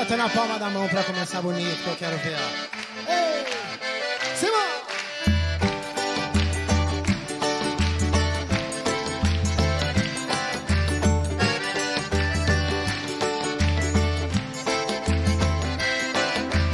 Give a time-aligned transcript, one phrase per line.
[0.00, 2.48] Bota na palma da mão pra começar bonito que eu quero ver, ó.
[4.34, 4.80] Simão!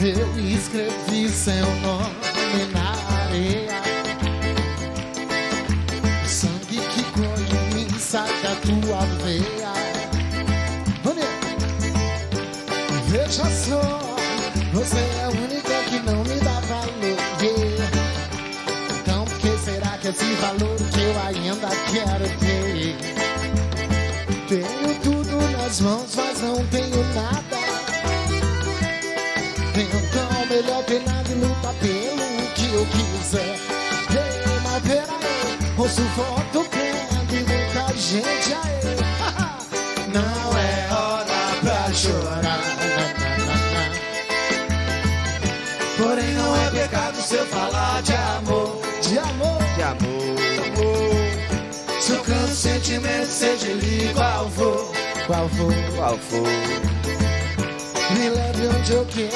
[0.00, 2.15] Eu escrevi seu nome
[55.26, 55.72] Qual for.
[55.96, 56.46] qual for?
[58.14, 59.26] Me leve onde eu quero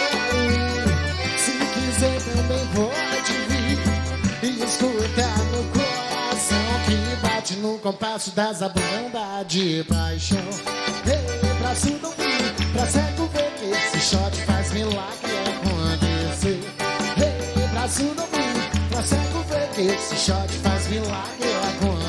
[0.53, 0.71] ir.
[1.37, 3.79] Se quiser também pode vir.
[4.43, 10.39] E escutar meu coração que bate no compasso das abundas de paixão.
[11.07, 16.61] Ei, pra surdo ouvir, pra cego ver que esse shot faz milagre acontecer.
[17.19, 22.00] Ei, pra surdo ouvir, pra cego ver que esse shot faz milagre acontecer.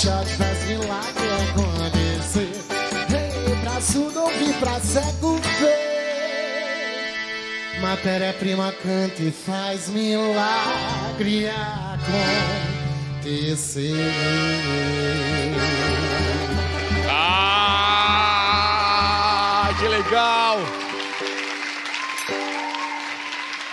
[0.00, 2.52] Shot faz milagre acontecer.
[3.12, 5.90] Ei, pra surdo pra cego ver.
[7.82, 11.50] Matéria-prima canta e faz milagre
[13.20, 13.94] acontecer.
[17.10, 18.40] Ah,
[19.78, 20.89] que legal!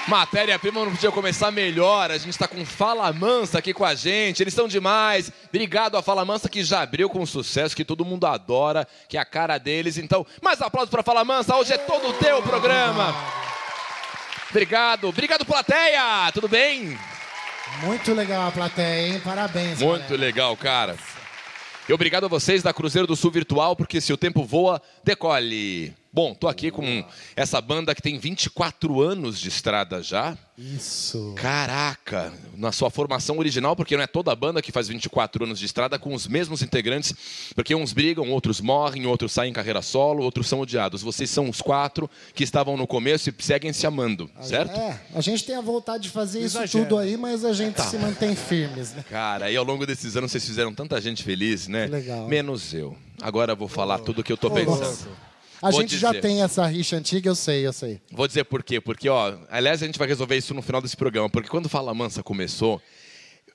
[0.07, 2.11] Matéria-prima não podia começar melhor.
[2.11, 4.41] A gente está com Fala Mansa aqui com a gente.
[4.41, 5.29] Eles estão demais.
[5.49, 9.19] Obrigado a Fala Mansa que já abriu com sucesso, que todo mundo adora, que é
[9.19, 9.97] a cara deles.
[9.97, 11.57] Então, mais aplausos para Fala Mansa.
[11.57, 13.13] Hoje é todo teu programa.
[14.49, 15.09] Obrigado.
[15.09, 16.31] Obrigado, plateia.
[16.33, 16.97] Tudo bem?
[17.83, 19.19] Muito legal a plateia, hein?
[19.19, 19.81] Parabéns.
[19.81, 20.17] Muito galera.
[20.17, 20.95] legal, cara.
[21.87, 25.93] E obrigado a vocês da Cruzeiro do Sul Virtual, porque se o tempo voa, decole.
[26.17, 27.05] Bom, tô aqui com
[27.35, 30.35] essa banda que tem 24 anos de estrada já.
[30.57, 31.35] Isso.
[31.35, 35.59] Caraca, na sua formação original, porque não é toda a banda que faz 24 anos
[35.59, 37.13] de estrada com os mesmos integrantes,
[37.53, 41.03] porque uns brigam, outros morrem, outros saem em carreira solo, outros são odiados.
[41.03, 44.75] Vocês são os quatro que estavam no começo e seguem se amando, certo?
[44.75, 46.83] É, a gente tem a vontade de fazer isso Exagera.
[46.83, 47.83] tudo aí, mas a gente Tá.
[47.83, 49.05] se mantém firmes, né?
[49.07, 51.85] Cara, e ao longo desses anos vocês fizeram tanta gente feliz, né?
[51.85, 52.27] Que legal.
[52.27, 52.97] Menos eu.
[53.21, 55.26] Agora eu vou falar tudo o que eu tô pensando.
[55.61, 56.21] A Vou gente já dizer.
[56.21, 57.99] tem essa rixa antiga, eu sei, eu sei.
[58.11, 58.79] Vou dizer por quê.
[58.79, 61.29] Porque, ó, aliás, a gente vai resolver isso no final desse programa.
[61.29, 62.81] Porque quando Fala Mansa começou,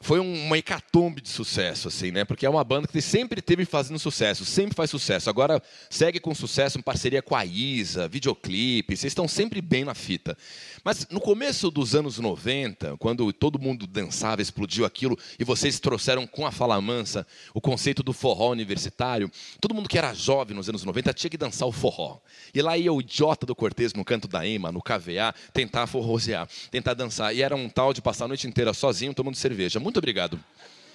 [0.02, 2.24] foi um- uma hecatombe de sucesso, assim, né?
[2.24, 5.30] Porque é uma banda que sempre teve fazendo sucesso, sempre faz sucesso.
[5.30, 9.94] Agora segue com sucesso em parceria com a Isa, videoclipe, vocês estão sempre bem na
[9.94, 10.36] fita.
[10.84, 16.26] Mas no começo dos anos 90, quando todo mundo dançava, explodiu aquilo, e vocês trouxeram
[16.26, 17.24] com a Fala Mansa
[17.54, 19.30] o conceito do forró universitário,
[19.60, 22.18] todo mundo que era jovem nos anos 90 tinha que dançar o forró.
[22.52, 26.48] E lá ia o idiota do Cortez no canto da Ema, no KVA, tentar forrosear,
[26.70, 27.34] tentar dançar.
[27.34, 29.78] E era um tal de passar a noite inteira sozinho tomando cerveja.
[29.98, 30.38] Obrigado.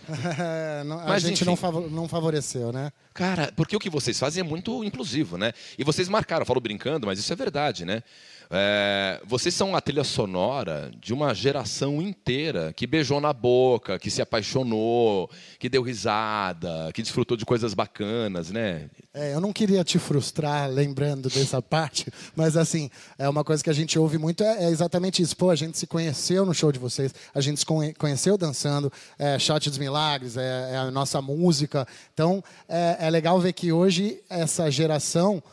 [0.86, 1.46] Não, a Mas, gente enfim.
[1.46, 2.94] não, favo- não favoreceu, né?
[3.14, 5.52] Cara, porque o que vocês fazem é muito inclusivo, né?
[5.78, 8.02] E vocês marcaram, eu falo brincando, mas isso é verdade, né?
[8.50, 14.10] É, vocês são a trilha sonora de uma geração inteira que beijou na boca, que
[14.10, 18.90] se apaixonou, que deu risada, que desfrutou de coisas bacanas, né?
[19.14, 23.70] É, eu não queria te frustrar lembrando dessa parte, mas assim, é uma coisa que
[23.70, 25.36] a gente ouve muito é, é exatamente isso.
[25.36, 28.92] Pô, a gente se conheceu no show de vocês, a gente se conhe- conheceu dançando,
[29.20, 31.86] é, Shot dos Milagres, é, é a nossa música.
[32.14, 35.44] Então, é, é legal ver que hoje essa geração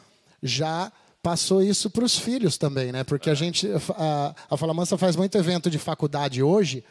[0.42, 0.92] já
[1.24, 3.02] passou isso para os filhos também, né?
[3.02, 3.66] Porque a gente,
[3.96, 6.84] a, a Fala Mansa faz muito evento de faculdade hoje,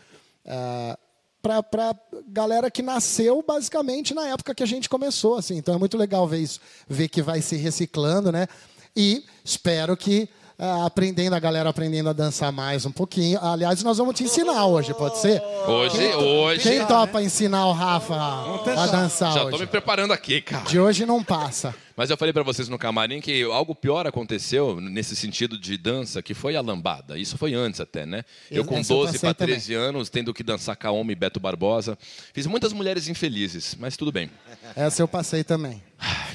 [1.39, 1.95] para para
[2.27, 5.55] galera que nasceu basicamente na época que a gente começou, assim.
[5.57, 8.47] Então é muito legal ver isso, ver que vai se reciclando, né?
[8.95, 10.27] E espero que
[10.57, 13.39] ah, aprendendo a galera aprendendo a dançar mais um pouquinho.
[13.39, 15.43] Aliás, nós vamos te ensinar hoje, pode ser?
[15.67, 16.63] Hoje, hoje.
[16.63, 19.67] Quem topa ensinar o Rafa a dançar Já tô me hoje?
[19.67, 20.63] preparando aqui, cara.
[20.65, 21.75] De hoje não passa.
[21.95, 26.21] Mas eu falei pra vocês no camarim que algo pior aconteceu nesse sentido de dança,
[26.21, 27.17] que foi a lambada.
[27.17, 28.23] Isso foi antes até, né?
[28.49, 31.39] Eu com Essa eu 12 passei para 13 anos, tendo que dançar Kaomi e Beto
[31.39, 31.97] Barbosa.
[32.33, 34.29] Fiz muitas mulheres infelizes, mas tudo bem.
[34.75, 35.81] Essa eu passei também.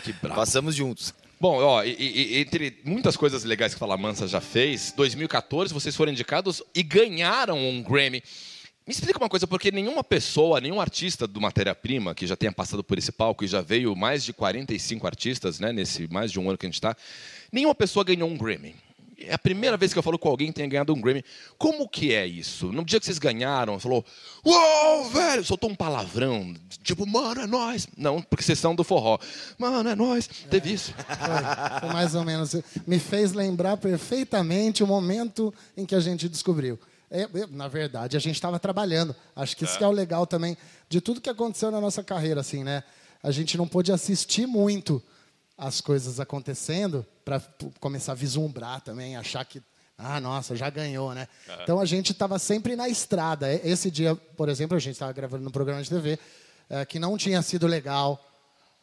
[0.04, 0.36] Que brabo.
[0.36, 1.12] Passamos juntos.
[1.40, 5.94] Bom, ó, e, e, entre muitas coisas legais que Fala Mansa já fez, 2014 vocês
[5.94, 8.22] foram indicados e ganharam um Grammy.
[8.88, 12.82] Me explica uma coisa, porque nenhuma pessoa, nenhum artista do Matéria-Prima que já tenha passado
[12.82, 16.48] por esse palco e já veio mais de 45 artistas, né, nesse mais de um
[16.48, 16.96] ano que a gente está,
[17.52, 18.74] nenhuma pessoa ganhou um Grammy.
[19.18, 21.22] É a primeira vez que eu falo com alguém que tenha ganhado um Grammy.
[21.58, 22.72] Como que é isso?
[22.72, 24.02] No dia que vocês ganharam, falou,
[24.42, 27.86] uou, velho, soltou um palavrão, tipo, mano, é nós.
[27.94, 29.18] Não, porque vocês são do forró.
[29.58, 30.26] Mano, é nós.
[30.48, 30.94] Teve isso.
[30.94, 32.56] Foi, foi mais ou menos.
[32.86, 36.78] Me fez lembrar perfeitamente o momento em que a gente descobriu.
[37.10, 39.14] É, é, na verdade, a gente estava trabalhando.
[39.34, 39.78] Acho que isso é.
[39.78, 40.56] que é o legal também
[40.88, 42.82] de tudo que aconteceu na nossa carreira, assim, né?
[43.22, 45.02] A gente não pôde assistir muito
[45.56, 47.40] as coisas acontecendo para
[47.80, 49.60] começar a vislumbrar também, achar que
[50.00, 51.26] ah, nossa, já ganhou, né?
[51.48, 51.54] Uhum.
[51.62, 53.52] Então a gente estava sempre na estrada.
[53.52, 56.16] Esse dia, por exemplo, a gente estava gravando um programa de TV
[56.70, 58.24] é, que não tinha sido legal.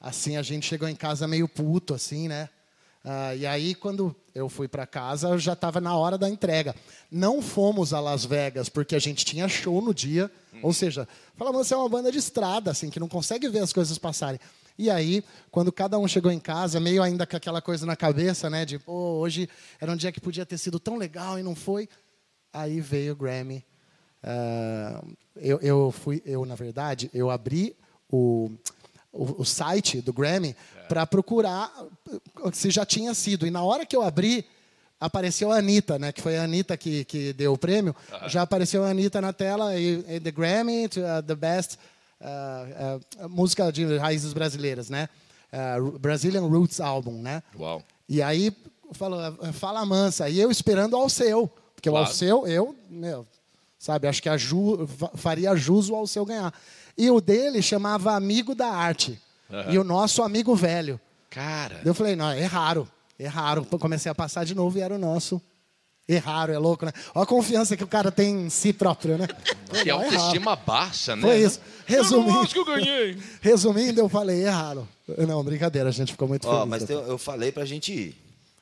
[0.01, 2.49] Assim, a gente chegou em casa meio puto, assim, né?
[3.05, 6.75] Uh, e aí, quando eu fui para casa, já estava na hora da entrega.
[7.11, 10.29] Não fomos a Las Vegas porque a gente tinha show no dia.
[10.51, 10.59] Hum.
[10.63, 11.07] Ou seja,
[11.37, 14.39] falamos, você é uma banda de estrada, assim, que não consegue ver as coisas passarem.
[14.75, 18.49] E aí, quando cada um chegou em casa, meio ainda com aquela coisa na cabeça,
[18.49, 18.65] né?
[18.65, 19.47] De, hoje
[19.79, 21.87] era um dia que podia ter sido tão legal e não foi.
[22.51, 23.63] Aí veio o Grammy.
[24.23, 27.75] Uh, eu, eu fui, eu, na verdade, eu abri
[28.11, 28.49] o
[29.15, 30.55] o, o site do Grammy
[30.87, 31.71] para procurar
[32.53, 33.47] se já tinha sido.
[33.47, 34.45] E na hora que eu abri,
[34.99, 36.11] apareceu a Anitta, né?
[36.11, 37.95] Que foi a Anitta que, que deu o prêmio.
[38.27, 41.77] Já apareceu a Anitta na tela e, e The Grammy, to, uh, the best
[42.21, 45.09] uh, uh, música de raízes brasileiras, né?
[45.51, 47.41] Uh, Brazilian Roots Album, né?
[47.57, 47.81] Uau.
[48.07, 48.55] E aí
[48.91, 49.19] falou,
[49.53, 50.29] fala mansa.
[50.29, 52.05] E eu esperando ao seu, porque claro.
[52.05, 53.25] o Alceu, eu, meu,
[53.79, 56.53] sabe, acho que a Ju, faria jus ao Alceu ganhar.
[56.97, 59.19] E o dele chamava Amigo da Arte.
[59.49, 59.73] Uhum.
[59.73, 60.99] E o nosso Amigo Velho.
[61.29, 61.81] Cara.
[61.83, 62.87] Eu falei, não, é raro.
[63.19, 63.65] É raro.
[63.65, 65.41] Comecei a passar de novo e era o nosso.
[66.07, 66.91] É raro, é louco, né?
[67.15, 69.27] Olha a confiança que o cara tem em si próprio, né?
[69.81, 71.21] Que é autoestima é baixa, né?
[71.23, 71.59] Foi isso.
[71.85, 73.17] Resumindo, eu que eu ganhei.
[73.41, 74.87] Resumindo, eu falei, é raro.
[75.27, 76.65] Não, brincadeira, a gente ficou muito feliz.
[76.67, 78.15] mas eu, eu falei pra gente ir.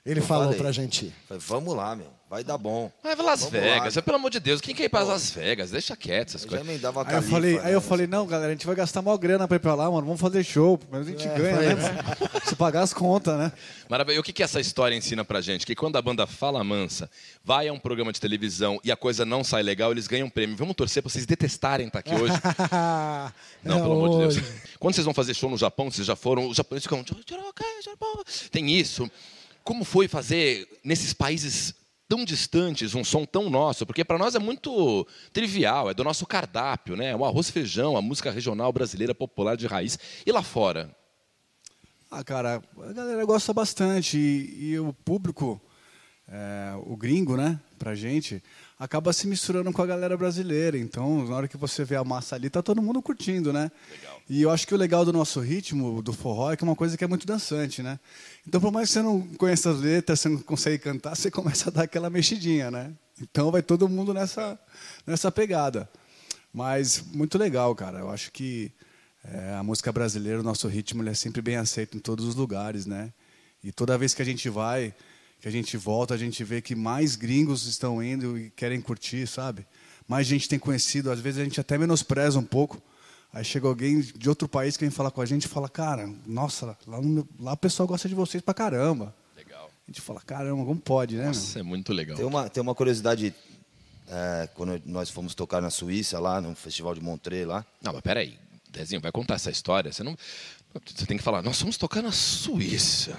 [0.06, 0.60] Ele eu falou falei.
[0.60, 1.14] pra gente ir.
[1.28, 2.08] Falei, vamos lá, meu.
[2.34, 2.92] Vai dar bom.
[3.04, 3.96] Vai pra Las Vamos Vegas.
[3.96, 4.02] Lá.
[4.02, 5.70] Pelo amor de Deus, quem quer ir pra Las Vegas?
[5.70, 6.68] Deixa quieto essas eu coisas.
[6.68, 7.88] aí, eu falei, aí eu né?
[7.88, 10.08] falei, não, galera, a gente vai gastar maior grana pra ir pra lá, mano.
[10.08, 10.80] Vamos fazer show.
[10.90, 12.04] Mas a gente é, ganha, né?
[12.44, 13.52] Se pagar as contas, né?
[13.88, 14.16] Maravilha.
[14.16, 15.64] E o que, que essa história ensina pra gente?
[15.64, 17.08] Que quando a banda fala mansa,
[17.46, 20.32] vai a um programa de televisão e a coisa não sai legal, eles ganham um
[20.32, 20.58] prêmio.
[20.58, 22.34] Vamos torcer pra vocês detestarem estar tá aqui hoje.
[23.64, 24.50] não, pelo amor de Deus.
[24.80, 27.06] Quando vocês vão fazer show no Japão, vocês já foram, os japoneses ficam.
[28.50, 29.08] Tem isso.
[29.64, 31.76] Como foi fazer nesses países
[32.14, 36.28] tão distantes, um som tão nosso, porque para nós é muito trivial, é do nosso
[36.28, 37.16] cardápio, né?
[37.16, 39.98] O arroz feijão, a música regional brasileira popular de raiz.
[40.24, 40.96] E lá fora?
[42.12, 45.60] Ah, cara, a galera gosta bastante e, e o público,
[46.28, 48.42] é, o gringo, né, pra gente,
[48.80, 50.78] acaba se misturando com a galera brasileira.
[50.78, 53.72] Então, na hora que você vê a massa ali, tá todo mundo curtindo, né?
[53.92, 54.22] Legal.
[54.30, 56.76] E eu acho que o legal do nosso ritmo, do forró, é que é uma
[56.76, 58.00] coisa que é muito dançante, né?
[58.48, 61.70] Então, por mais que você não conheça as letras, você não consegue cantar, você começa
[61.70, 62.92] a dar aquela mexidinha, né?
[63.22, 64.58] Então, vai todo mundo nessa,
[65.06, 65.90] nessa pegada.
[66.54, 68.00] Mas, muito legal, cara.
[68.00, 68.72] Eu acho que
[69.24, 72.36] é, a música brasileira, o nosso ritmo, ele é sempre bem aceito em todos os
[72.36, 73.12] lugares, né?
[73.64, 74.94] E toda vez que a gente vai,
[75.44, 79.28] que a gente volta, a gente vê que mais gringos estão indo e querem curtir,
[79.28, 79.68] sabe?
[80.08, 81.12] Mais gente tem conhecido.
[81.12, 82.82] Às vezes a gente até menospreza um pouco
[83.34, 86.08] Aí chega alguém de outro país que vem falar com a gente e fala, cara,
[86.26, 89.14] nossa, lá, no, lá o pessoal gosta de vocês pra caramba.
[89.36, 89.72] Legal.
[89.88, 91.26] A gente fala, caramba, como pode, né?
[91.26, 91.66] Nossa, meu?
[91.66, 92.16] é muito legal.
[92.16, 93.34] Tem uma, tem uma curiosidade,
[94.08, 97.66] é, quando nós fomos tocar na Suíça, lá no Festival de Montreux, lá.
[97.82, 98.38] Não, mas peraí,
[98.70, 99.92] Dezinho, vai contar essa história.
[99.92, 100.16] Você, não,
[100.86, 103.18] você tem que falar, nós fomos tocar na Suíça.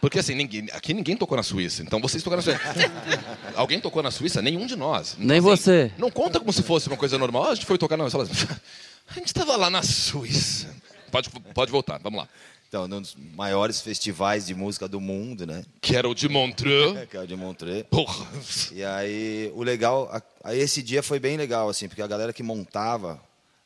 [0.00, 1.82] Porque assim, ninguém, aqui ninguém tocou na Suíça.
[1.82, 2.92] Então vocês tocaram na Suíça.
[3.54, 4.40] Alguém tocou na Suíça?
[4.40, 5.14] Nenhum de nós.
[5.14, 5.92] Então, Nem assim, você.
[5.98, 7.44] Não conta como se fosse uma coisa normal.
[7.44, 8.60] Ah, a gente foi tocar na Suíça.
[9.10, 10.68] A gente estava lá na Suíça.
[11.10, 12.28] Pode, pode voltar, vamos lá.
[12.68, 15.64] Então, um dos maiores festivais de música do mundo, né?
[15.80, 16.92] Que era o de Montreux.
[17.08, 17.86] que era o de Montreux.
[17.88, 18.26] Porra.
[18.70, 20.22] E aí, o legal...
[20.44, 23.18] Aí esse dia foi bem legal, assim, porque a galera que montava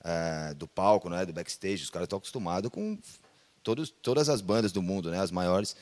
[0.04, 2.96] é, do palco, né, do backstage, os caras estão acostumados com
[3.64, 5.74] todos, todas as bandas do mundo, né, as maiores.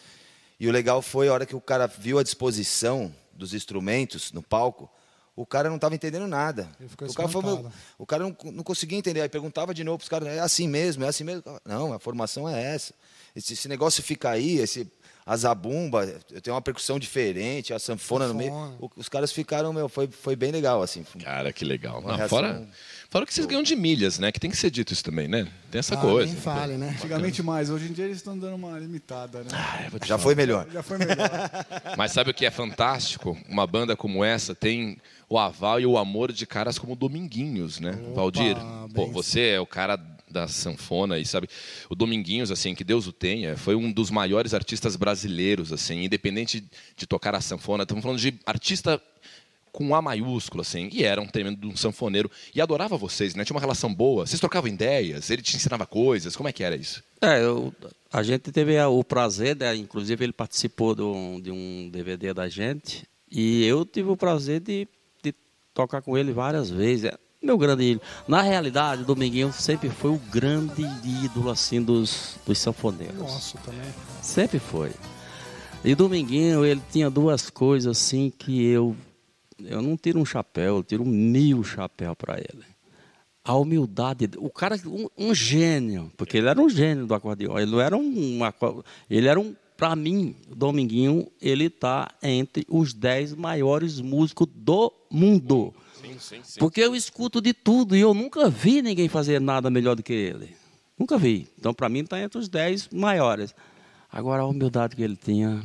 [0.61, 4.43] E o legal foi a hora que o cara viu a disposição dos instrumentos no
[4.43, 4.91] palco,
[5.35, 6.69] o cara não estava entendendo nada.
[6.79, 9.23] o cara, falou, o cara não, não, conseguia entender.
[9.23, 11.43] Aí perguntava de novo para os caras: é assim mesmo, é assim mesmo?
[11.65, 12.93] Não, a formação é essa.
[13.35, 14.87] Esse, esse negócio fica aí, esse,
[15.33, 18.53] a zabumba, eu tenho uma percussão diferente, a sanfona, no meio.
[18.97, 21.05] Os caras ficaram, meu, foi, foi bem legal, assim.
[21.23, 22.01] Cara, que legal.
[22.03, 22.69] Não, reação- fora,
[23.09, 24.33] fora que vocês ganham de milhas, né?
[24.33, 25.47] Que tem que ser dito isso também, né?
[25.71, 26.33] Tem essa Ah, coisa.
[26.33, 26.89] Nem fale, né?
[26.99, 29.51] Antigamente mais, hoje em dia eles estão dando uma limitada, né?
[29.53, 30.23] Ah, eu vou te Já falar.
[30.25, 30.67] foi melhor.
[30.73, 31.17] Já foi melhor.
[31.97, 33.39] Mas sabe o que é fantástico?
[33.49, 37.93] Uma banda como essa tem o aval e o amor de caras como Dominguinhos, né?
[38.17, 38.57] Valdir,
[38.93, 39.97] pô, você é o cara
[40.31, 41.49] da sanfona e sabe,
[41.89, 46.65] o Dominguinhos assim, que Deus o tenha, foi um dos maiores artistas brasileiros assim, independente
[46.97, 49.01] de tocar a sanfona, estamos falando de artista
[49.73, 52.29] com A maiúsculo, assim, e era um tremendo um sanfoneiro.
[52.53, 53.45] E adorava vocês, né?
[53.45, 54.27] Tinha uma relação boa.
[54.27, 56.35] Vocês trocavam ideias, ele te ensinava coisas.
[56.35, 57.05] Como é que era isso?
[57.21, 57.73] É, eu-
[58.13, 62.49] a gente teve o prazer, né, inclusive ele participou de um, de um DVD da
[62.49, 64.89] gente, e eu tive o prazer de,
[65.23, 65.33] de
[65.73, 67.13] tocar com ele várias vezes.
[67.43, 68.07] Meu grande ídolo.
[68.29, 70.83] Na realidade, o Dominguinho sempre foi o grande
[71.25, 73.17] ídolo assim dos, dos sanfoneiros.
[73.17, 73.95] Nossa, também.
[74.21, 74.91] Sempre foi.
[75.83, 78.95] E Dominguinho, ele tinha duas coisas assim que eu
[79.65, 82.65] eu não tiro um chapéu, eu tiro mil chapéu para ele.
[83.45, 87.59] A humildade, o cara, um, um gênio, porque ele era um gênio do acordeão.
[87.59, 88.39] Ele não era um,
[89.09, 94.93] ele era um, para mim, o Dominguinho, ele está entre os dez maiores músicos do
[95.11, 95.75] mundo.
[96.01, 96.61] Sim, sim, sim.
[96.61, 100.13] Porque eu escuto de tudo e eu nunca vi ninguém fazer nada melhor do que
[100.13, 100.57] ele.
[100.99, 101.49] Nunca vi.
[101.59, 103.55] Então, para mim, está entre os dez maiores.
[104.13, 105.65] Agora, a humildade que ele tinha.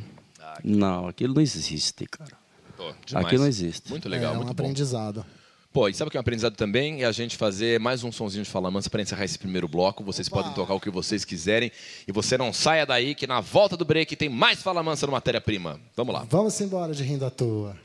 [0.64, 2.32] Não, aquilo não existe, cara.
[2.76, 3.26] Pô, demais.
[3.26, 3.90] Aqui não existe.
[3.90, 4.64] Muito legal, é um muito bom.
[4.64, 5.24] aprendizado.
[5.72, 7.02] Pô, e sabe o que é um aprendizado também?
[7.02, 10.02] É a gente fazer mais um sonzinho de Fala Mansa para encerrar esse primeiro bloco.
[10.02, 11.70] Vocês podem tocar o que vocês quiserem.
[12.08, 15.12] E você não saia daí, que na volta do break tem mais Fala Mansa no
[15.12, 15.78] Matéria-Prima.
[15.94, 16.26] Vamos lá.
[16.30, 17.76] Vamos embora de rindo à toa.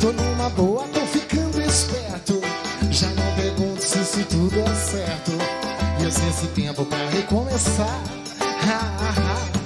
[0.00, 2.40] Tô numa boa, tô ficando esperto.
[2.90, 5.32] Já não pergunto se isso tudo é certo.
[6.00, 8.00] E eu sei esse tempo pra recomeçar.
[8.40, 9.60] Ha, ha.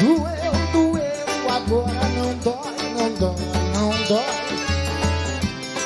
[0.00, 4.38] Doeu, doeu, agora não dói, não dói, não dói.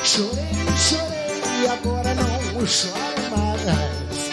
[0.03, 0.45] Chorei,
[0.77, 2.95] chorei agora não choro
[3.35, 4.29] mais.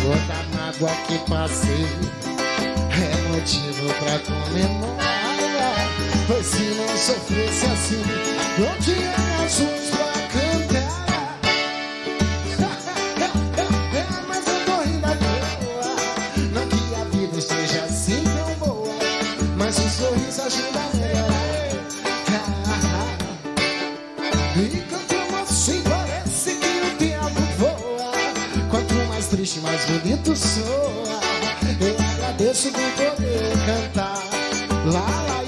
[0.00, 1.86] Toda mágoa que passei
[2.90, 5.23] é motivo pra comemorar.
[7.04, 8.00] Sofresse assim,
[8.58, 11.36] não tinha razões pra cantar.
[14.26, 15.96] Mas eu tô rindo à toa.
[16.50, 18.94] Não que a vida esteja assim tão boa,
[19.54, 21.44] mas o sorriso ajuda a melhorar.
[24.56, 28.12] E cantando assim parece que o tempo voa
[28.70, 31.20] Quanto mais triste, mais bonito soa
[31.80, 34.22] Eu agradeço por poder cantar
[34.86, 35.42] Lá, lá,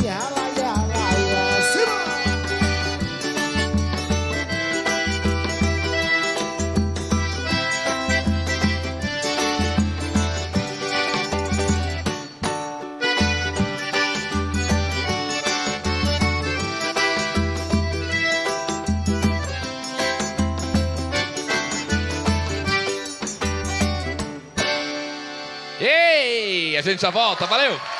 [26.87, 27.96] gente já volta, valeu!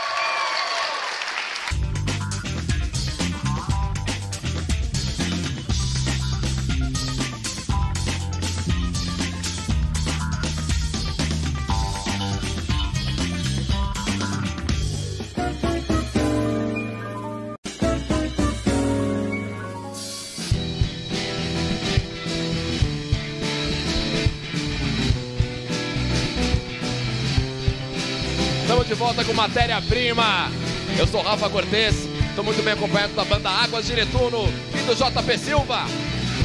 [28.97, 30.51] Volta com matéria-prima.
[30.99, 34.95] Eu sou Rafa Cortez, estou muito bem acompanhado da banda Águas de Netuno e do
[34.95, 35.85] JP Silva.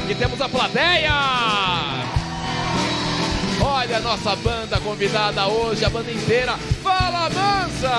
[0.10, 1.13] E temos a plateia!
[3.63, 6.58] Olha a nossa banda convidada hoje, a banda inteira.
[6.84, 7.89] Fala Mansa!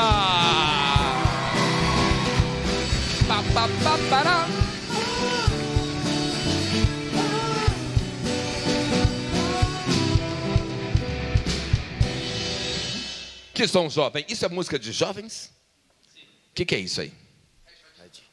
[3.26, 3.68] Pa, pa,
[4.10, 4.61] pa,
[13.62, 14.24] Que som jovem.
[14.28, 15.52] Isso é música de jovens?
[16.16, 17.12] O que, que é isso aí?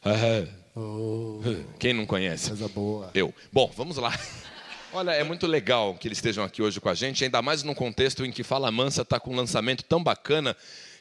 [0.04, 1.40] Ah, Oh,
[1.78, 2.48] Quem não conhece?
[2.48, 3.12] coisa boa.
[3.14, 3.32] Eu.
[3.54, 4.12] Bom, vamos lá.
[4.92, 7.76] Olha, é muito legal que eles estejam aqui hoje com a gente, ainda mais num
[7.76, 10.58] contexto em que Fala Mansa está com um lançamento tão bacana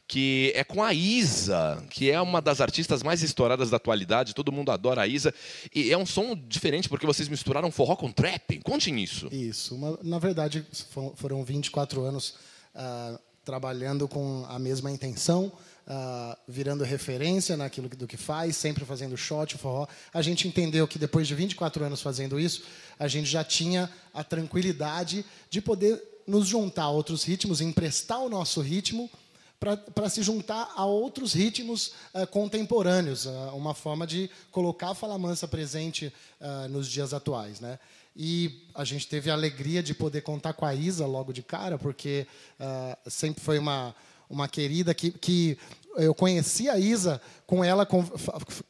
[0.07, 4.53] que é com a Isa, que é uma das artistas mais estouradas da atualidade, todo
[4.53, 5.33] mundo adora a Isa.
[5.75, 8.59] E é um som diferente, porque vocês misturaram forró com trap.
[8.59, 9.29] Conte nisso.
[9.33, 9.75] Isso.
[9.75, 10.67] Uma, na verdade,
[11.17, 12.35] foram 24 anos
[12.75, 13.19] uh,
[13.49, 15.51] trabalhando com a mesma intenção,
[15.87, 19.89] uh, virando referência naquilo do que faz, sempre fazendo shot, forró.
[20.13, 22.65] A gente entendeu que depois de 24 anos fazendo isso,
[22.99, 28.29] a gente já tinha a tranquilidade de poder nos juntar a outros ritmos, emprestar o
[28.29, 29.11] nosso ritmo
[29.59, 35.19] para se juntar a outros ritmos uh, contemporâneos, uh, uma forma de colocar a Fala
[35.19, 37.59] Mansa presente uh, nos dias atuais.
[37.59, 37.79] Né?
[38.15, 41.79] E a gente teve a alegria de poder contar com a Isa logo de cara,
[41.79, 42.27] porque
[43.07, 43.95] sempre foi uma,
[44.29, 45.57] uma querida que, que
[45.99, 47.87] eu conheci a Isa com ela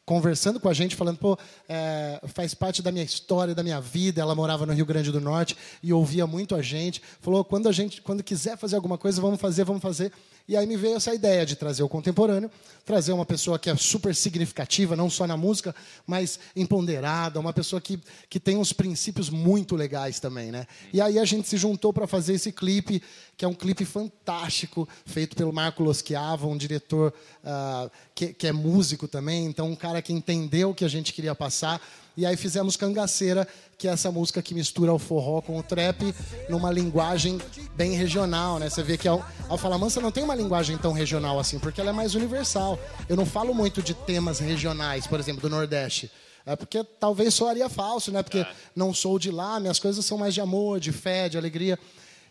[0.05, 4.21] conversando com a gente, falando, pô, é, faz parte da minha história, da minha vida.
[4.21, 7.03] Ela morava no Rio Grande do Norte e ouvia muito a gente.
[7.21, 10.13] Falou, quando a gente, quando quiser fazer alguma coisa, vamos fazer, vamos fazer.
[10.49, 12.51] E aí me veio essa ideia de trazer o contemporâneo,
[12.83, 15.77] trazer uma pessoa que é super significativa, não só na música,
[16.07, 18.01] mas empoderada, uma pessoa que,
[18.31, 20.67] que tem uns princípios muito legais também, né?
[20.91, 23.03] E aí a gente se juntou para fazer esse clipe,
[23.37, 27.13] que é um clipe fantástico, feito pelo Marco Loschiava, um diretor
[27.45, 31.13] uh, que, que é músico também, então um cara que entendeu o que a gente
[31.13, 31.79] queria passar.
[32.17, 36.13] E aí fizemos Cangaceira, que é essa música que mistura o forró com o trap
[36.49, 37.39] numa linguagem
[37.79, 38.69] bem regional, né?
[38.69, 39.15] Você vê que a,
[39.49, 42.77] a Fala Mansa não tem uma linguagem tão regional assim, porque ela é mais universal.
[43.09, 46.11] Eu não falo muito de temas regionais, por exemplo, do Nordeste.
[46.45, 48.21] É porque talvez soaria falso, né?
[48.21, 48.45] Porque
[48.75, 51.79] não sou de lá, minhas coisas são mais de amor, de fé, de alegria.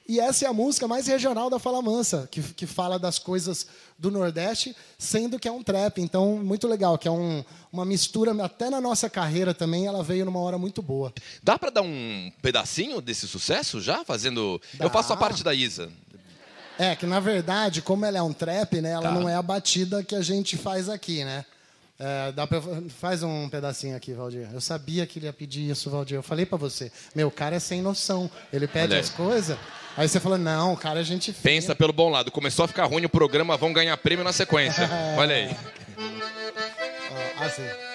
[0.08, 3.68] E essa é a música mais regional da Fala Mansa, que, que fala das coisas
[4.00, 6.02] do Nordeste, sendo que é um trap.
[6.02, 10.24] Então, muito legal, que é um, uma mistura, até na nossa carreira também, ela veio
[10.24, 11.12] numa hora muito boa.
[11.44, 14.06] Dá para dar um pedacinho desse sucesso já?
[14.06, 14.62] Fazendo.
[14.76, 14.86] Dá.
[14.86, 15.90] Eu faço a parte da Isa.
[16.80, 19.12] É, que na verdade, como ela é um trap, né, ela tá.
[19.12, 21.44] não é a batida que a gente faz aqui, né?
[22.00, 22.62] É, dá pra,
[23.00, 24.48] faz um pedacinho aqui, Valdir.
[24.54, 26.16] Eu sabia que ele ia pedir isso, Valdir.
[26.16, 26.92] Eu falei para você.
[27.16, 28.30] Meu, cara é sem noção.
[28.54, 29.58] Ele pede as coisas.
[29.98, 31.34] Aí você falou, não, cara, a gente.
[31.34, 32.30] Pensa pelo bom lado.
[32.30, 34.88] Começou a ficar ruim o programa, vão ganhar prêmio na sequência.
[35.18, 35.56] Olha aí.
[37.40, 37.87] assim.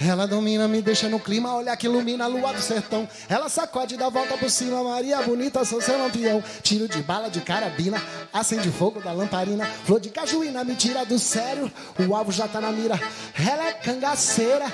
[0.00, 3.06] Ela domina, me deixa no clima, olha que ilumina a lua do sertão.
[3.28, 6.42] Ela sacode dá volta por cima, Maria bonita, sou seu lampião.
[6.62, 9.66] Tiro de bala de carabina, acende fogo da lamparina.
[9.84, 12.98] Flor de cajuína, me tira do sério, o alvo já tá na mira.
[13.38, 14.64] Ela é cangaceira,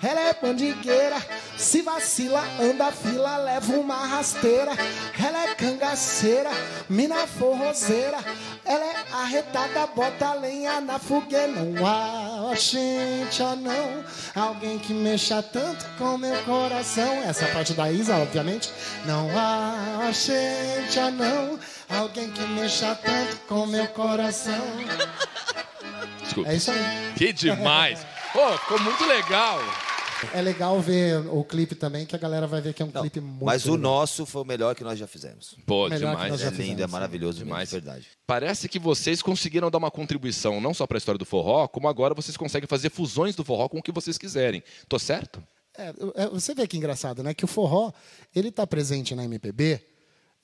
[0.00, 1.16] ela é bandigueira.
[1.56, 4.70] Se vacila, anda fila, leva uma rasteira.
[5.18, 6.50] Ela é cangaceira,
[6.88, 8.18] mina forrozeira.
[8.64, 11.48] Ela é arretada, bota lenha na fogueira.
[11.48, 17.22] Não há, gente, oh não, alguém que mexa tanto com meu coração.
[17.24, 18.70] Essa parte da Isa, obviamente.
[19.04, 24.64] Não há, gente, oh não, alguém que mexa tanto com meu coração.
[26.22, 26.50] Desculpa.
[26.50, 27.12] É isso aí.
[27.16, 28.06] Que demais.
[28.32, 29.60] Pô, ficou muito legal.
[30.34, 33.02] É legal ver o clipe também, que a galera vai ver que é um Não,
[33.02, 35.56] clipe muito Mas o nosso foi o melhor que nós já fizemos.
[35.66, 36.42] Pô, demais.
[36.42, 37.70] É lindo, é maravilhoso, demais.
[37.70, 38.06] verdade.
[38.26, 41.88] Parece que vocês conseguiram dar uma contribuição não só para a história do forró, como
[41.88, 44.62] agora vocês conseguem fazer fusões do forró com o que vocês quiserem.
[44.88, 45.42] Tô certo?
[45.76, 47.34] É, é você vê que engraçado, né?
[47.34, 47.92] Que o forró,
[48.34, 49.80] ele tá presente na MPB,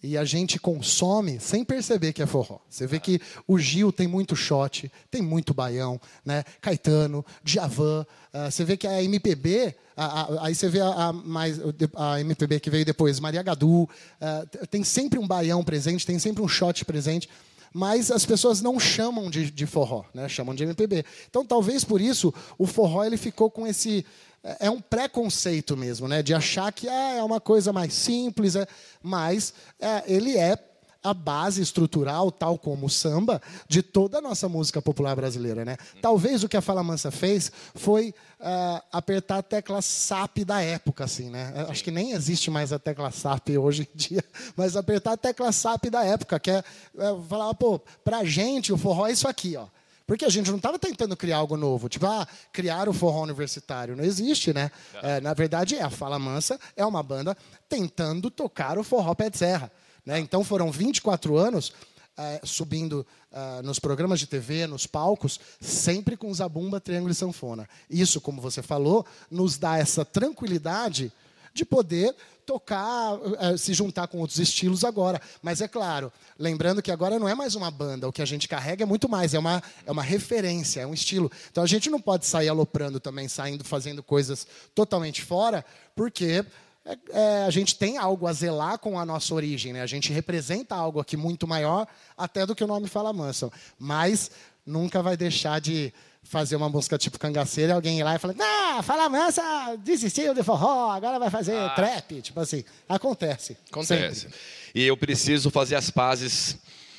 [0.03, 2.59] e a gente consome sem perceber que é forró.
[2.69, 6.43] Você vê que o Gil tem muito shot, tem muito baião, né?
[6.61, 8.05] Caetano, Djavan.
[8.35, 11.61] Uh, você vê que a MPB, a, a, aí você vê a, a, mais,
[11.95, 16.43] a MPB que veio depois, Maria Gadu, uh, tem sempre um baião presente, tem sempre
[16.43, 17.29] um shot presente
[17.75, 20.29] mas as pessoas não chamam de, de, forró, né?
[20.29, 21.07] chamam de MPB.
[21.31, 24.05] Então, talvez por isso, o forró ele ficou com esse,
[24.43, 26.23] é, é um preconceito mesmo, né?
[26.23, 28.67] De achar que ah, é uma coisa mais simples, é,
[29.03, 30.59] mas é, ele é
[31.03, 35.65] a base estrutural, tal como o samba, de toda a nossa música popular brasileira.
[35.65, 35.77] Né?
[36.01, 41.05] Talvez o que a Fala Mansa fez foi uh, apertar a tecla SAP da época.
[41.05, 41.67] Assim, né?
[41.69, 44.25] Acho que nem existe mais a tecla SAP hoje em dia,
[44.57, 46.63] mas apertar a tecla SAP da época, que é,
[46.97, 49.67] é falar, pô, pra gente o forró é isso aqui, ó.
[50.13, 53.97] Porque a gente não estava tentando criar algo novo, tipo, ah, criar o forró universitário.
[53.97, 54.71] Não existe, né?
[55.03, 57.35] É, na verdade, é a Fala Mansa é uma banda
[57.67, 59.73] tentando tocar o forró pé de serra.
[60.05, 60.19] Né?
[60.19, 61.73] Então foram 24 anos
[62.19, 67.67] é, subindo uh, nos programas de TV, nos palcos, sempre com zabumba, triângulo e sanfona.
[67.89, 71.11] Isso, como você falou, nos dá essa tranquilidade
[71.55, 72.15] de poder
[72.53, 75.21] tocar, eh, se juntar com outros estilos agora.
[75.41, 78.47] Mas é claro, lembrando que agora não é mais uma banda, o que a gente
[78.47, 81.33] carrega é muito mais, é uma, é uma referência, é um estilo.
[81.51, 85.65] Então a gente não pode sair aloprando também, saindo fazendo coisas totalmente fora,
[85.97, 86.45] porque
[86.85, 89.81] é, é, a gente tem algo a zelar com a nossa origem, né?
[89.81, 91.87] A gente representa algo aqui muito maior
[92.17, 93.51] até do que o nome Fala Manso.
[93.79, 94.31] Mas
[94.67, 98.35] nunca vai deixar de fazer uma música tipo cangaceira e alguém ir lá e falar,
[98.41, 99.43] ah, Fala Mansa
[99.79, 101.71] desistiu de forró, agora vai fazer ah.
[101.71, 102.23] trap.
[102.23, 103.57] Tipo assim, acontece.
[103.71, 104.21] Acontece.
[104.21, 104.39] Sempre.
[104.75, 106.57] E eu preciso fazer as pazes,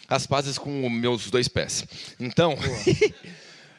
[0.07, 1.85] as pazes com meus dois pés.
[2.19, 2.55] Então...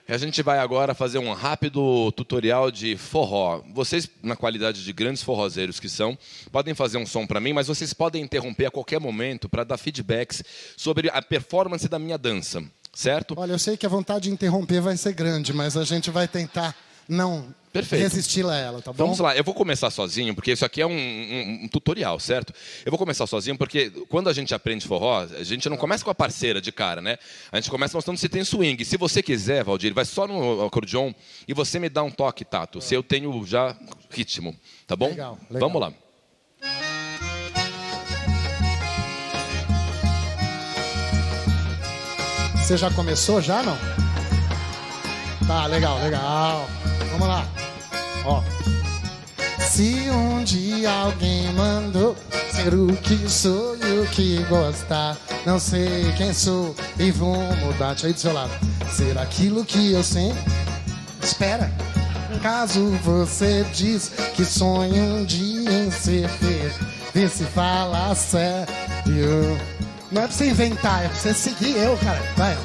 [0.07, 3.63] A gente vai agora fazer um rápido tutorial de forró.
[3.73, 6.17] Vocês, na qualidade de grandes forrozeiros que são,
[6.53, 9.79] podem fazer um som para mim, mas vocês podem interromper a qualquer momento para dar
[9.79, 10.45] feedbacks
[10.77, 12.63] sobre a performance da minha dança,
[12.95, 13.35] certo?
[13.37, 16.29] Olha, eu sei que a vontade de interromper vai ser grande, mas a gente vai
[16.29, 16.75] tentar
[17.09, 18.03] não Perfeito.
[18.03, 19.05] resistir a ela, tá bom?
[19.05, 22.55] Vamos lá, eu vou começar sozinho, porque isso aqui é um, um, um, tutorial, certo?
[22.85, 26.11] Eu vou começar sozinho, porque quando a gente aprende forró, a gente não começa com
[26.11, 27.19] a parceira de cara, né?
[27.51, 28.85] A gente começa mostrando se tem swing.
[28.85, 31.13] Se você quiser, Valdir, vai só no acordeon
[31.49, 33.77] e você me dá um toque, Tato, se eu tenho já
[34.09, 34.55] ritmo,
[34.87, 35.09] tá bom?
[35.09, 35.69] Legal, legal.
[35.69, 36.04] Vamos lá.
[42.65, 43.77] Você já começou já, não?
[45.47, 46.67] Tá, legal, legal.
[47.13, 47.47] Vamos lá.
[48.25, 48.43] Ó.
[49.61, 52.17] Se um dia alguém mandou
[52.51, 57.91] ser o que sou e o que gostar, não sei quem sou e vou mudar.
[57.91, 58.51] Deixa aí do seu lado.
[58.91, 60.43] Ser aquilo que eu sempre.
[61.23, 61.71] Espera.
[62.43, 66.73] Caso você diz que sonha um dia em ser feliz,
[67.13, 69.61] vê se fala sério.
[70.15, 72.23] Não é pra você inventar, é pra você seguir eu, cara.
[72.37, 72.57] Vai.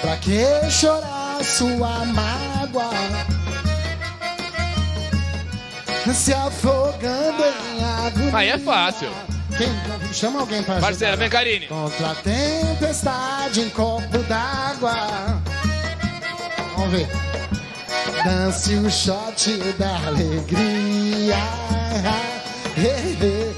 [0.00, 2.90] Pra que chorar sua mágoa?
[6.14, 8.38] se afogando em água.
[8.38, 9.10] Aí é fácil.
[9.58, 9.68] Quem,
[10.14, 11.66] chama alguém pra Parceira, vem, Karine.
[11.66, 15.42] Contra a tempestade em copo d'água.
[16.74, 17.06] Vamos ver.
[18.24, 21.36] Dance o shot da alegria.
[22.78, 23.57] Sucunderonderondo,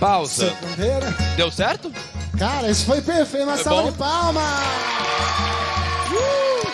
[0.00, 0.52] Pausa.
[1.36, 1.92] Deu certo?
[2.38, 3.44] Cara, isso foi perfeito.
[3.44, 3.90] Uma foi salva bom?
[3.92, 4.44] de palmas.
[6.10, 6.68] Uh!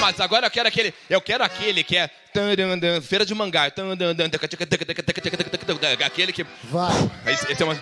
[0.00, 2.10] Mas agora eu quero aquele, eu quero aquele que é
[3.02, 3.66] feira de mangá,
[6.06, 7.10] aquele que vai.
[7.26, 7.78] Esse é uma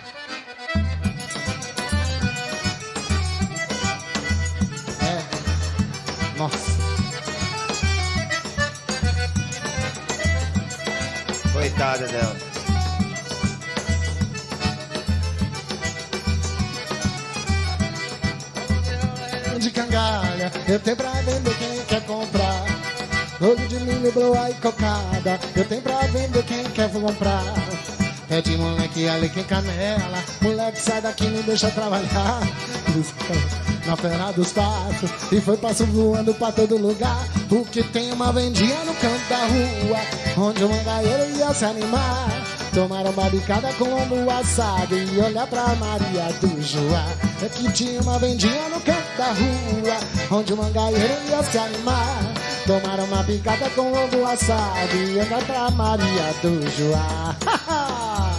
[6.37, 6.77] Nossa.
[11.51, 12.35] Coitada dela.
[19.57, 22.63] de cangalha, eu tenho pra vender quem quer comprar.
[23.41, 27.43] Olho de milho, bloa e cocada, eu tenho pra vender quem quer comprar.
[28.29, 32.41] É de moleque ali que canela, moleque sai daqui me deixa trabalhar.
[33.87, 37.25] Na feira dos passos, e foi passo voando pra todo lugar.
[37.47, 42.27] Porque tem uma vendinha no canto da rua, onde o mangaeiro ia se animar.
[42.73, 47.05] Tomaram uma bicada com lombo assado e olhar pra Maria do Joá.
[47.41, 52.33] É que tinha uma vendinha no canto da rua, onde o mangaeiro ia se animar.
[52.65, 57.35] Tomaram uma bicada com lombo assado e olhar pra Maria do Joá.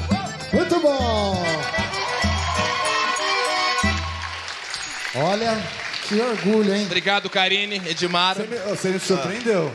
[0.52, 1.87] Muito bom!
[5.20, 5.58] Olha,
[6.06, 6.86] que orgulho, hein?
[6.86, 8.36] Obrigado, Karine, Edmar.
[8.36, 9.72] Você me, você me surpreendeu.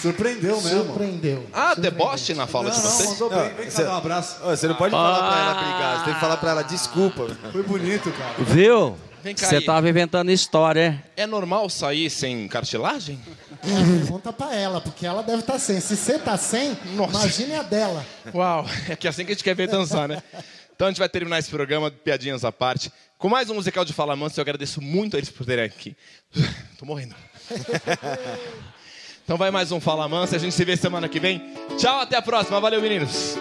[0.00, 0.84] Surpreendeu mesmo.
[0.86, 1.46] Surpreendeu.
[1.52, 3.18] Ah, deboche na fala não, de vocês?
[3.18, 3.54] Não, mandou bem.
[3.54, 4.40] Vem cá dar um abraço.
[4.42, 7.36] Você não pode falar pra ela brigar, você tem que falar pra ela desculpa.
[7.52, 8.34] Foi bonito, cara.
[8.38, 8.96] Viu?
[9.36, 11.22] Você tava inventando história, é?
[11.22, 13.20] É normal sair sem cartilagem?
[14.08, 15.80] Conta pra ela, porque ela deve estar tá sem.
[15.80, 17.18] Se você tá sem, Nossa.
[17.18, 18.04] imagine a dela.
[18.34, 20.22] Uau, é que é assim que a gente quer ver dançar, né?
[20.74, 23.92] Então a gente vai terminar esse programa, piadinhas à parte, com mais um musical de
[23.92, 24.40] Fala Manso.
[24.40, 25.94] Eu agradeço muito a eles por terem aqui.
[26.78, 27.14] Tô morrendo.
[29.22, 31.54] Então vai mais um Fala Mansa, a gente se vê semana que vem.
[31.78, 32.58] Tchau, até a próxima.
[32.58, 33.36] Valeu, meninos.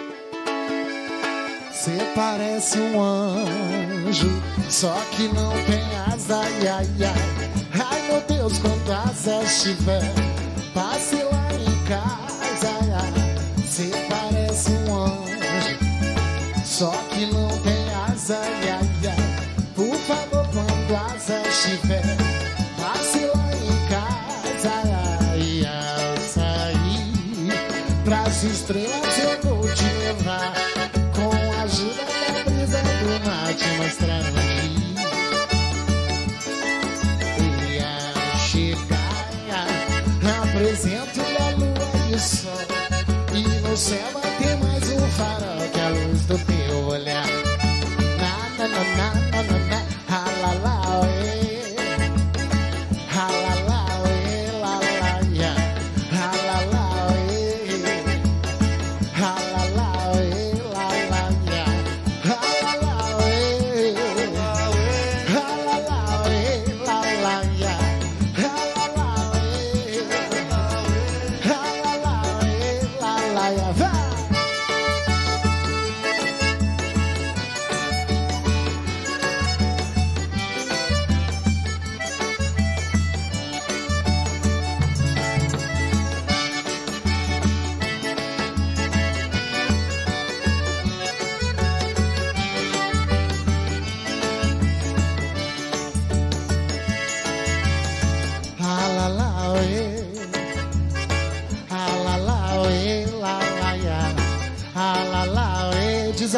[1.72, 3.69] Você parece um anjo,
[4.70, 7.90] só que não tem asa, ai, ai, ai.
[7.92, 10.02] Ai, meu Deus, quando asa estiver,
[10.74, 13.64] passe lá em casa, ai, ai.
[13.64, 15.78] Você parece um anjo,
[16.66, 19.66] só que não tem asa, ai, ai, ai.
[19.76, 22.18] Por favor, quando asa estiver,
[22.82, 24.74] passe lá em casa,
[25.30, 26.74] ai, ai.
[28.04, 30.59] Pras estrelas eu vou te levar
[40.60, 42.52] Apresento a lua e o sol.
[43.34, 44.19] E no céu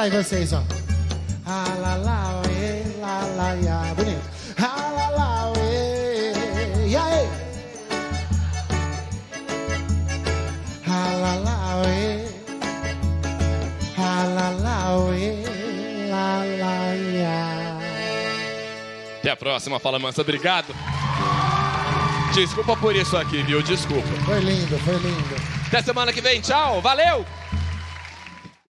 [0.01, 0.63] Diz aí vocês, ó.
[1.45, 1.67] Ah,
[3.63, 3.93] ya.
[3.93, 4.19] Bonito.
[4.57, 5.53] Ah.
[6.87, 7.29] E aí?
[10.87, 11.75] Ah, la, la,
[14.97, 15.45] oê.
[17.23, 17.77] Ah.
[19.19, 20.21] Até a próxima, Fala Mansa.
[20.21, 20.73] Obrigado.
[22.33, 23.61] Desculpa por isso aqui, viu?
[23.61, 24.07] Desculpa.
[24.25, 25.35] Foi lindo, foi lindo.
[25.67, 26.41] Até semana que vem.
[26.41, 26.81] Tchau.
[26.81, 27.23] Valeu!